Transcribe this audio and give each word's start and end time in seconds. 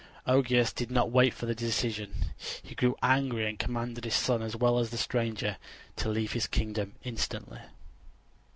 Augeas 0.27 0.73
did 0.73 0.89
not 0.89 1.11
wait 1.11 1.31
for 1.31 1.45
the 1.45 1.53
decision; 1.53 2.11
he 2.63 2.73
grew 2.73 2.95
angry 3.03 3.47
and 3.47 3.59
commanded 3.59 4.03
his 4.03 4.15
son 4.15 4.41
as 4.41 4.55
well 4.55 4.79
as 4.79 4.89
the 4.89 4.97
stranger 4.97 5.57
to 5.95 6.09
leave 6.09 6.31
his 6.31 6.47
kingdom 6.47 6.93
instantly. 7.03 7.59